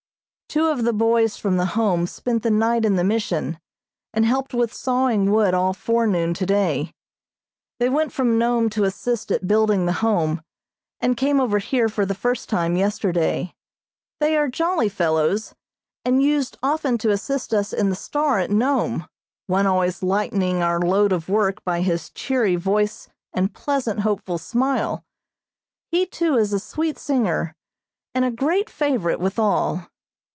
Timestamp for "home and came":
10.03-11.39